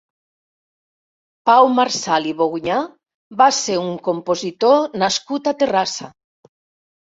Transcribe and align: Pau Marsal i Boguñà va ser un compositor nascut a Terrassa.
Pau 1.49 1.69
Marsal 1.81 2.25
i 2.31 2.33
Boguñà 2.41 2.79
va 3.43 3.51
ser 3.61 3.77
un 3.85 3.95
compositor 4.11 4.83
nascut 5.07 5.55
a 5.55 5.59
Terrassa. 5.65 6.15